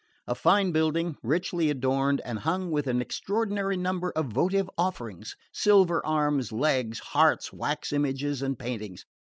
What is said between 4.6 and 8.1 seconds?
offerings: silver arms, legs, hearts, wax